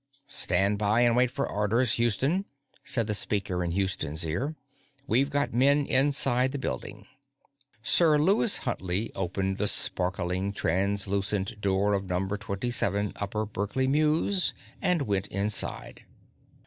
"Stand 0.25 0.79
by 0.79 1.01
and 1.01 1.15
wait 1.15 1.29
for 1.29 1.47
orders, 1.47 1.91
Houston," 1.93 2.45
said 2.83 3.05
the 3.05 3.13
speaker 3.13 3.63
in 3.63 3.69
Houston's 3.69 4.25
ear. 4.25 4.55
"We've 5.05 5.29
got 5.29 5.53
men 5.53 5.85
inside 5.85 6.53
the 6.53 6.57
building." 6.57 7.05
Sir 7.83 8.17
Lewis 8.17 8.57
Huntley 8.65 9.11
opened 9.13 9.57
the 9.59 9.67
sparkling, 9.67 10.53
translucent 10.53 11.61
door 11.61 11.93
of 11.93 12.05
Number 12.09 12.35
37 12.35 13.13
Upper 13.17 13.45
Berkeley 13.45 13.85
Mews 13.85 14.55
and 14.81 15.03
went 15.03 15.27
inside. 15.27 16.01